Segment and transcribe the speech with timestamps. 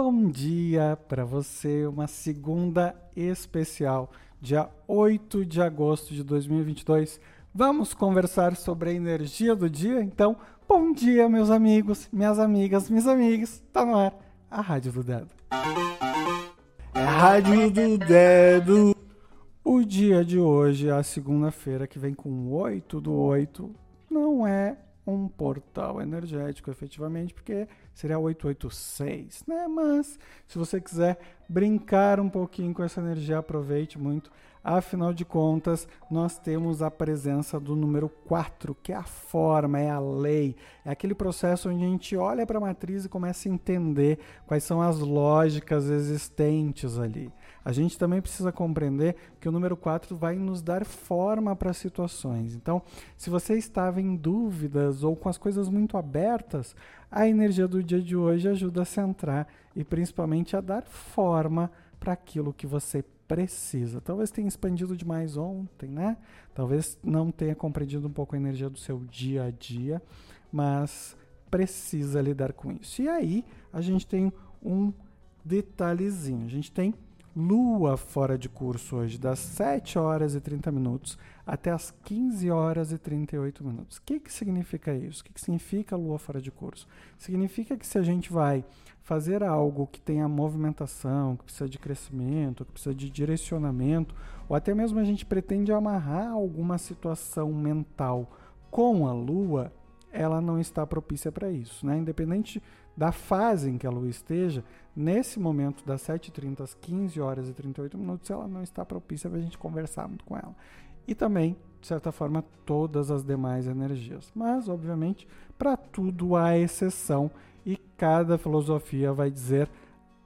[0.00, 7.20] Bom dia para você, uma segunda especial, dia 8 de agosto de 2022.
[7.52, 10.00] Vamos conversar sobre a energia do dia?
[10.00, 10.36] Então,
[10.68, 13.60] bom dia, meus amigos, minhas amigas, meus amigos.
[13.72, 14.14] Tá no ar
[14.48, 15.30] a Rádio do Dedo.
[16.94, 18.96] É a Rádio do Dedo.
[19.64, 23.68] O dia de hoje, a segunda-feira, que vem com 8 do 8,
[24.08, 24.78] não é
[25.08, 29.66] um portal energético, efetivamente, porque seria 886, né?
[29.68, 31.18] Mas se você quiser
[31.48, 34.30] brincar um pouquinho com essa energia, aproveite muito.
[34.70, 39.88] Afinal de contas, nós temos a presença do número 4, que é a forma, é
[39.88, 40.54] a lei.
[40.84, 44.62] É aquele processo onde a gente olha para a matriz e começa a entender quais
[44.62, 47.32] são as lógicas existentes ali.
[47.64, 52.54] A gente também precisa compreender que o número 4 vai nos dar forma para situações.
[52.54, 52.82] Então,
[53.16, 56.76] se você estava em dúvidas ou com as coisas muito abertas,
[57.10, 62.12] a energia do dia de hoje ajuda a centrar e principalmente a dar forma para
[62.12, 64.00] aquilo que você precisa.
[64.00, 66.16] Talvez tenha expandido demais ontem, né?
[66.54, 70.02] Talvez não tenha compreendido um pouco a energia do seu dia a dia,
[70.50, 71.14] mas
[71.50, 73.02] precisa lidar com isso.
[73.02, 74.92] E aí a gente tem um
[75.44, 76.46] detalhezinho.
[76.46, 76.94] A gente tem
[77.36, 82.92] Lua fora de curso hoje, das 7 horas e 30 minutos até as 15 horas
[82.92, 83.98] e 38 minutos.
[83.98, 85.22] O que, que significa isso?
[85.22, 86.86] O que, que significa Lua fora de curso?
[87.16, 88.64] Significa que se a gente vai
[89.02, 94.14] fazer algo que tenha movimentação, que precisa de crescimento, que precisa de direcionamento,
[94.48, 98.30] ou até mesmo a gente pretende amarrar alguma situação mental
[98.70, 99.72] com a Lua,
[100.12, 101.86] ela não está propícia para isso.
[101.86, 101.98] Né?
[101.98, 102.62] Independente
[102.98, 107.52] da fase em que a Lua esteja, nesse momento das 7h30 às 15 horas e
[107.52, 110.52] 38 minutos, ela não está propícia para a gente conversar muito com ela.
[111.06, 114.32] E também, de certa forma, todas as demais energias.
[114.34, 117.30] Mas, obviamente, para tudo há exceção
[117.64, 119.70] e cada filosofia vai dizer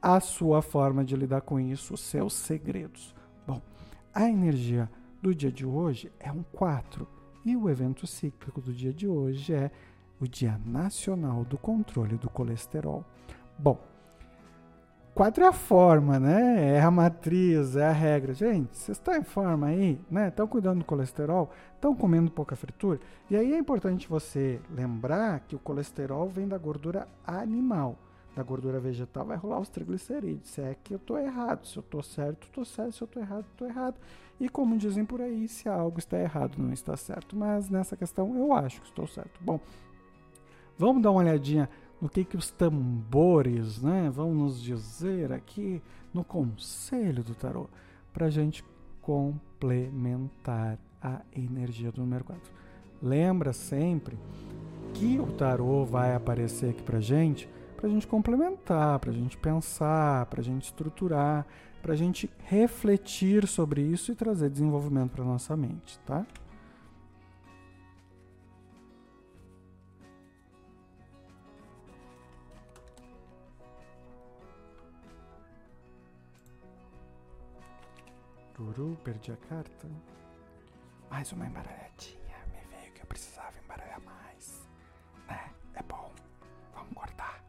[0.00, 3.14] a sua forma de lidar com isso, os seus segredos.
[3.46, 3.60] Bom,
[4.14, 7.06] a energia do dia de hoje é um 4
[7.44, 9.70] e o evento cíclico do dia de hoje é
[10.20, 13.04] o Dia Nacional do Controle do Colesterol.
[13.58, 13.78] Bom,
[15.14, 16.76] quatro é a forma, né?
[16.76, 18.34] É a matriz, é a regra.
[18.34, 20.28] Gente, vocês estão em forma aí, né?
[20.28, 22.98] Estão cuidando do colesterol, estão comendo pouca fritura.
[23.30, 27.98] E aí é importante você lembrar que o colesterol vem da gordura animal.
[28.34, 30.48] Da gordura vegetal vai rolar os triglicerídeos.
[30.48, 33.22] Se é que eu estou errado, se eu estou certo, estou certo, se eu estou
[33.22, 33.94] errado, estou errado.
[34.40, 37.36] E como dizem por aí, se algo está errado, não está certo.
[37.36, 39.38] Mas nessa questão eu acho que estou certo.
[39.40, 39.60] Bom,
[40.78, 41.68] Vamos dar uma olhadinha
[42.00, 45.80] no que, que os tambores né, vão nos dizer aqui
[46.12, 47.68] no conselho do tarô,
[48.12, 48.64] para a gente
[49.00, 52.42] complementar a energia do número 4.
[53.02, 54.18] Lembra sempre
[54.94, 59.36] que o tarô vai aparecer aqui para gente, para a gente complementar, para a gente
[59.36, 61.46] pensar, para a gente estruturar,
[61.82, 66.24] para a gente refletir sobre isso e trazer desenvolvimento para nossa mente, tá?
[79.02, 79.90] Perdi a carta.
[81.10, 82.36] Mais uma embaralhadinha.
[82.52, 84.68] Me veio que eu precisava embaralhar mais.
[85.26, 85.52] Né?
[85.74, 86.12] É bom.
[86.72, 87.44] Vamos cortar.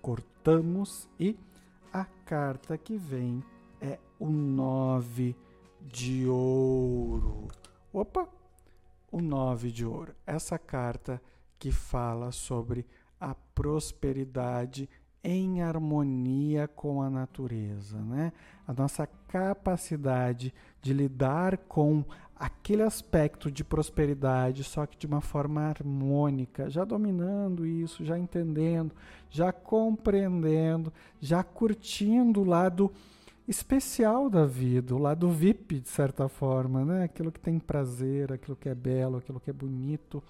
[0.00, 1.38] Cortamos e
[1.92, 3.44] a carta que vem
[3.78, 5.36] é o nove
[5.82, 7.48] de ouro.
[7.92, 8.26] Opa!
[9.12, 10.16] O nove de ouro.
[10.26, 11.20] Essa carta
[11.58, 12.86] que fala sobre
[13.20, 14.88] a prosperidade
[15.26, 18.32] em harmonia com a natureza, né?
[18.66, 22.04] A nossa capacidade de lidar com
[22.38, 28.94] aquele aspecto de prosperidade, só que de uma forma harmônica, já dominando isso, já entendendo,
[29.28, 32.92] já compreendendo, já curtindo o lado
[33.48, 37.02] especial da vida, o lado VIP, de certa forma, né?
[37.04, 40.22] Aquilo que tem prazer, aquilo que é belo, aquilo que é bonito,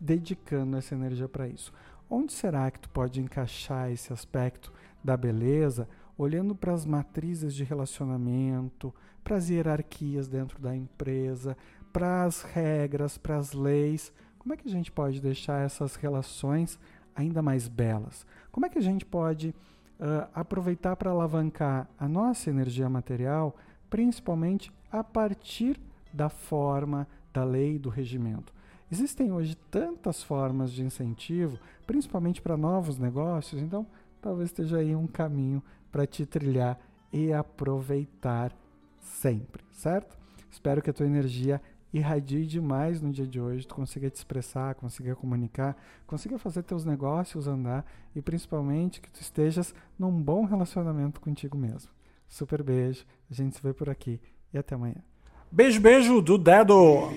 [0.00, 1.72] dedicando essa energia para isso.
[2.12, 4.72] Onde será que tu pode encaixar esse aspecto
[5.02, 8.92] da beleza, olhando para as matrizes de relacionamento,
[9.22, 11.56] para as hierarquias dentro da empresa,
[11.92, 14.12] para as regras, para as leis?
[14.40, 16.80] Como é que a gente pode deixar essas relações
[17.14, 18.26] ainda mais belas?
[18.50, 19.50] Como é que a gente pode
[20.00, 23.54] uh, aproveitar para alavancar a nossa energia material,
[23.88, 25.80] principalmente a partir
[26.12, 28.52] da forma, da lei, do regimento?
[28.90, 33.86] Existem hoje tantas formas de incentivo, principalmente para novos negócios, então
[34.20, 36.76] talvez esteja aí um caminho para te trilhar
[37.12, 38.52] e aproveitar
[39.00, 40.18] sempre, certo?
[40.50, 41.60] Espero que a tua energia
[41.92, 46.84] irradie demais no dia de hoje, tu consiga te expressar, consiga comunicar, consiga fazer teus
[46.84, 47.84] negócios andar
[48.14, 51.90] e principalmente que tu estejas num bom relacionamento contigo mesmo.
[52.28, 54.20] Super beijo, a gente se vê por aqui
[54.52, 55.02] e até amanhã.
[55.50, 57.10] Beijo, beijo do dedo!